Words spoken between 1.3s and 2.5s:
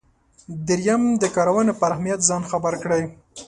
کارونې پر اهمیت ځان